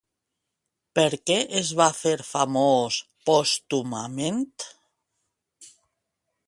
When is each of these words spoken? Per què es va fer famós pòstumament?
Per 0.99 1.09
què 1.31 1.35
es 1.59 1.69
va 1.81 1.89
fer 1.97 2.15
famós 2.31 2.99
pòstumament? 3.31 4.43